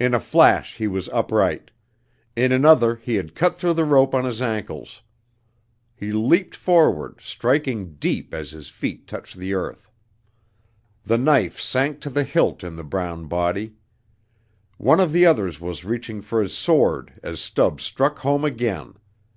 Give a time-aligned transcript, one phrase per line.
[0.00, 1.70] In a flash he was upright;
[2.34, 5.02] in another he had cut through the rope on his ankles.
[5.94, 9.88] He leaped forward, striking deep as his feet touched the earth.
[11.04, 13.76] The knife sank to the hilt in the brown body.
[14.78, 18.94] One of the others was reaching for his sword as Stubbs struck home again.